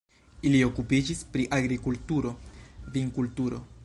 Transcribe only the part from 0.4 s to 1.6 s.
Ili okupiĝis pri